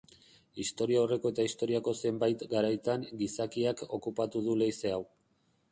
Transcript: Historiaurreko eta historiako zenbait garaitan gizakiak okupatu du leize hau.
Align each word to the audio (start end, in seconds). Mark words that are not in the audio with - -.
Historiaurreko 0.61 1.31
eta 1.33 1.45
historiako 1.49 1.93
zenbait 2.05 2.47
garaitan 2.55 3.07
gizakiak 3.21 3.87
okupatu 4.01 4.45
du 4.49 4.59
leize 4.65 4.97
hau. 4.99 5.03